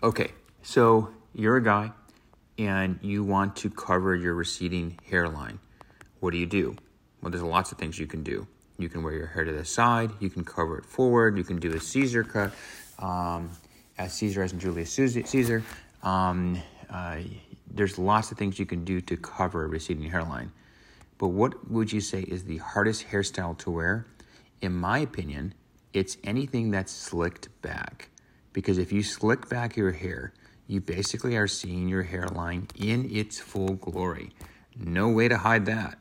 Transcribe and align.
Okay, 0.00 0.30
so 0.62 1.08
you're 1.34 1.56
a 1.56 1.62
guy 1.62 1.90
and 2.56 3.00
you 3.02 3.24
want 3.24 3.56
to 3.56 3.68
cover 3.68 4.14
your 4.14 4.34
receding 4.34 4.96
hairline. 5.10 5.58
What 6.20 6.30
do 6.30 6.38
you 6.38 6.46
do? 6.46 6.76
Well, 7.20 7.32
there's 7.32 7.42
lots 7.42 7.72
of 7.72 7.78
things 7.78 7.98
you 7.98 8.06
can 8.06 8.22
do. 8.22 8.46
You 8.78 8.88
can 8.88 9.02
wear 9.02 9.12
your 9.12 9.26
hair 9.26 9.42
to 9.42 9.52
the 9.52 9.64
side, 9.64 10.12
you 10.20 10.30
can 10.30 10.44
cover 10.44 10.78
it 10.78 10.86
forward, 10.86 11.36
you 11.36 11.42
can 11.42 11.58
do 11.58 11.74
a 11.74 11.80
Caesar 11.80 12.22
cut, 12.22 12.52
um, 13.00 13.50
as 13.98 14.12
Caesar 14.12 14.44
as 14.44 14.52
in 14.52 14.60
Julius 14.60 14.92
Caesar. 14.92 15.64
Um, 16.04 16.62
uh, 16.88 17.18
there's 17.68 17.98
lots 17.98 18.30
of 18.30 18.38
things 18.38 18.56
you 18.60 18.66
can 18.66 18.84
do 18.84 19.00
to 19.00 19.16
cover 19.16 19.64
a 19.64 19.66
receding 19.66 20.08
hairline. 20.08 20.52
But 21.18 21.28
what 21.28 21.68
would 21.68 21.92
you 21.92 22.00
say 22.00 22.20
is 22.20 22.44
the 22.44 22.58
hardest 22.58 23.08
hairstyle 23.08 23.58
to 23.58 23.70
wear? 23.72 24.06
In 24.62 24.74
my 24.74 25.00
opinion, 25.00 25.54
it's 25.92 26.16
anything 26.22 26.70
that's 26.70 26.92
slicked 26.92 27.48
back. 27.62 28.10
Because 28.58 28.78
if 28.78 28.90
you 28.90 29.04
slick 29.04 29.48
back 29.48 29.76
your 29.76 29.92
hair, 29.92 30.32
you 30.66 30.80
basically 30.80 31.36
are 31.36 31.46
seeing 31.46 31.86
your 31.86 32.02
hairline 32.02 32.66
in 32.74 33.08
its 33.08 33.38
full 33.38 33.74
glory. 33.74 34.32
No 34.76 35.10
way 35.10 35.28
to 35.28 35.38
hide 35.38 35.66
that. 35.66 35.96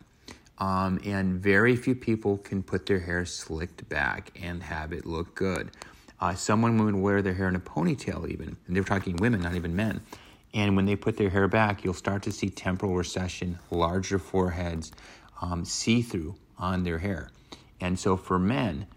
Um, 0.57 0.99
and 1.05 1.39
very 1.39 1.75
few 1.75 1.93
people 1.93 2.39
can 2.39 2.63
put 2.63 2.87
their 2.87 2.99
hair 2.99 3.25
slicked 3.25 3.87
back 3.89 4.31
and 4.41 4.63
have 4.63 4.91
it 4.91 5.05
look 5.05 5.35
good. 5.35 5.69
Uh, 6.19 6.35
would 6.49 6.95
wear 6.95 7.21
their 7.21 7.35
hair 7.35 7.47
in 7.47 7.55
a 7.55 7.59
ponytail, 7.59 8.27
even. 8.27 8.57
And 8.65 8.75
they're 8.75 8.83
talking 8.83 9.17
women, 9.17 9.41
not 9.41 9.53
even 9.53 9.75
men. 9.75 10.01
And 10.55 10.75
when 10.75 10.85
they 10.85 10.95
put 10.95 11.15
their 11.15 11.29
hair 11.29 11.47
back, 11.47 11.83
you'll 11.83 11.93
start 11.93 12.23
to 12.23 12.31
see 12.31 12.49
temporal 12.49 12.95
recession, 12.95 13.59
larger 13.69 14.17
foreheads, 14.17 14.91
um, 15.43 15.63
see 15.63 16.01
through 16.01 16.33
on 16.57 16.81
their 16.81 16.97
hair. 16.97 17.29
And 17.79 17.99
so 17.99 18.17
for 18.17 18.39
men, 18.39 18.87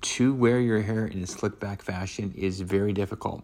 to 0.00 0.34
wear 0.34 0.60
your 0.60 0.80
hair 0.80 1.06
in 1.06 1.22
a 1.22 1.26
slick 1.26 1.60
back 1.60 1.82
fashion 1.82 2.32
is 2.36 2.60
very 2.60 2.92
difficult. 2.92 3.42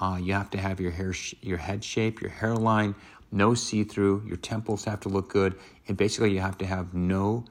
Uh, 0.00 0.18
you 0.20 0.32
have 0.32 0.50
to 0.50 0.58
have 0.58 0.80
your 0.80 0.90
hair, 0.90 1.12
sh- 1.12 1.34
your 1.40 1.58
head 1.58 1.84
shape, 1.84 2.20
your 2.20 2.30
hairline, 2.30 2.94
no 3.30 3.54
see 3.54 3.84
through. 3.84 4.22
Your 4.26 4.36
temples 4.36 4.84
have 4.84 5.00
to 5.00 5.08
look 5.08 5.28
good, 5.28 5.54
and 5.88 5.96
basically 5.96 6.32
you 6.32 6.40
have 6.40 6.58
to 6.58 6.66
have 6.66 6.94
no 6.94 7.44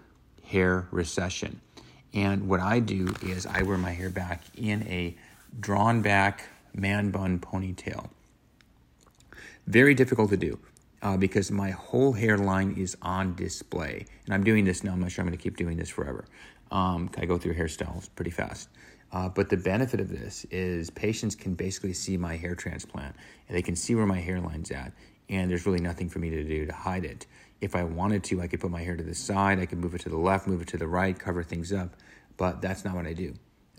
hair 0.46 0.88
recession. 0.92 1.59
And 2.14 2.48
what 2.48 2.59
I 2.59 2.80
do 2.80 3.14
is 3.24 3.46
I 3.46 3.64
wear 3.64 3.78
my 3.78 3.92
hair 3.92 4.09
back 4.09 4.44
in 4.56 4.84
a 4.84 5.16
drawn 5.59 6.02
back 6.02 6.48
man 6.74 7.12
bun 7.12 7.40
ponytail. 7.40 8.09
Very 9.66 9.94
difficult 9.94 10.30
to 10.30 10.38
do 10.38 10.59
uh, 11.04 11.18
because 11.18 11.52
my 11.52 11.70
whole 11.70 12.14
hairline 12.14 12.72
is 12.78 12.98
on 13.02 13.36
display. 13.36 14.06
And 14.26 14.34
I'm 14.34 14.44
doing 14.44 14.64
this 14.64 14.84
now. 14.84 14.94
I'm 14.94 15.02
not 15.02 15.12
sure 15.12 15.22
I'm 15.22 15.28
going 15.28 15.38
to 15.38 15.44
keep 15.44 15.58
doing 15.58 15.78
this 15.78 15.90
forever. 15.90 16.26
Um, 16.72 17.12
I 17.18 17.26
go 17.26 17.38
through 17.38 17.56
hairstyles 17.56 18.09
pretty 18.16 18.32
fast. 18.32 18.70
Uh, 19.12 19.30
but 19.30 19.50
the 19.50 19.58
benefit 19.58 20.00
of 20.00 20.09
this 20.09 20.46
is 20.46 20.90
patients 20.90 21.36
can 21.36 21.54
basically 21.54 21.94
see 21.94 22.18
my 22.18 22.36
hair 22.36 22.56
transplant 22.56 23.16
and 23.48 23.56
they 23.56 23.62
can 23.62 23.76
see 23.76 23.94
where 23.94 24.08
my 24.08 24.20
hairline's 24.20 24.72
at. 24.72 24.92
And 25.30 25.52
there's 25.52 25.68
really 25.68 25.81
nothing 25.81 26.09
for 26.09 26.20
me 26.20 26.31
to 26.31 26.44
do 26.44 26.66
to 26.66 26.74
hide 26.74 27.06
it. 27.06 27.28
If 27.62 27.76
I 27.76 27.84
wanted 27.84 28.24
to, 28.26 28.42
I 28.42 28.48
could 28.48 28.59
put 28.59 28.72
my 28.72 28.81
hair 28.81 28.96
to 28.96 29.04
the 29.04 29.14
side, 29.14 29.59
I 29.59 29.66
could 29.66 29.78
move 29.78 29.94
it 29.94 30.02
to 30.02 30.09
the 30.09 30.18
left, 30.18 30.48
move 30.48 30.62
it 30.62 30.68
to 30.70 30.78
the 30.78 30.88
right, 30.88 31.18
cover 31.18 31.44
things 31.44 31.72
up. 31.72 31.96
But 32.38 32.62
that's 32.62 32.84
not 32.84 32.96
what 32.96 33.06
I 33.06 33.14
do. 33.14 33.34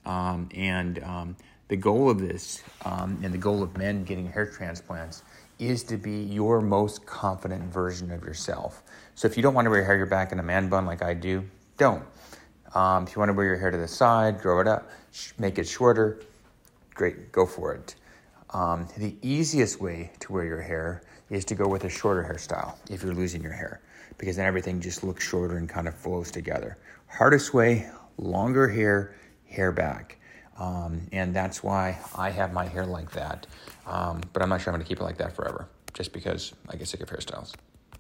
Um, 0.07 0.49
and 0.55 1.03
um, 1.03 1.37
the 1.69 1.77
goal 1.77 2.11
of 2.11 2.19
this 2.19 2.63
um, 2.85 3.19
and 3.23 3.33
the 3.33 3.39
goal 3.39 3.63
of 3.63 3.77
men 3.77 4.05
getting 4.05 4.31
hair 4.31 4.47
transplants 4.47 5.23
is 5.59 5.83
to 5.85 5.97
be 5.97 6.23
your 6.25 6.61
most 6.61 7.07
confident 7.07 7.63
version 7.73 8.11
of 8.11 8.23
yourself. 8.23 8.83
So 9.15 9.27
if 9.27 9.37
you 9.37 9.43
don't 9.43 9.55
want 9.55 9.67
to 9.67 9.71
wear 9.71 9.81
your 9.81 9.87
hair 9.87 10.07
back 10.07 10.33
in 10.33 10.39
a 10.39 10.43
man 10.43 10.69
bun 10.69 10.85
like 10.85 11.03
I 11.03 11.15
do, 11.15 11.45
don't. 11.79 12.03
Um, 12.75 13.05
if 13.05 13.15
you 13.15 13.21
want 13.21 13.29
to 13.29 13.35
wear 13.35 13.47
your 13.47 13.57
hair 13.57 13.71
to 13.71 13.79
the 13.79 13.89
side, 13.89 14.41
grow 14.41 14.61
it 14.61 14.67
up, 14.67 14.91
make 15.39 15.59
it 15.59 15.69
shorter, 15.69 16.21
great, 16.93 17.31
go 17.31 17.47
for 17.47 17.73
it. 17.75 17.95
Um, 18.51 18.89
the 18.97 19.17
easiest 19.23 19.81
way 19.81 20.11
to 20.21 20.33
wear 20.33 20.45
your 20.45 20.61
hair 20.61 21.03
is 21.31 21.45
to 21.47 21.55
go 21.55 21.67
with 21.67 21.85
a 21.85 21.89
shorter 21.89 22.23
hairstyle 22.23 22.77
if 22.91 23.03
you're 23.03 23.15
losing 23.15 23.43
your 23.43 23.53
hair, 23.53 23.81
because 24.19 24.37
then 24.37 24.47
everything 24.47 24.81
just 24.81 25.03
looks 25.05 25.27
shorter 25.27 25.57
and 25.57 25.69
kind 25.69 25.89
of 25.89 25.95
flows 25.95 26.31
together. 26.31 26.79
Hardest 27.07 27.55
way, 27.55 27.89
longer 28.19 28.69
hair, 28.69 29.15
hair 29.47 29.73
back. 29.73 30.19
Um, 30.59 31.03
and 31.13 31.35
that's 31.35 31.63
why 31.63 31.99
I 32.17 32.31
have 32.31 32.53
my 32.53 32.67
hair 32.67 32.87
like 32.87 33.11
that. 33.13 33.47
Um, 33.87 34.21
but 34.33 34.43
I'm 34.43 34.49
not 34.49 34.61
sure 34.61 34.73
I'm 34.73 34.79
going 34.79 34.85
to 34.85 34.89
keep 34.89 35.01
it 35.01 35.05
like 35.05 35.19
that 35.19 35.35
forever, 35.35 35.69
just 35.93 36.13
because 36.13 36.53
I 36.69 36.77
get 36.77 36.89
sick 36.89 37.01
of 37.01 37.11
hairstyles. 37.11 37.55